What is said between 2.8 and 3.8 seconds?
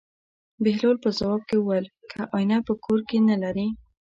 کور کې نه لرې.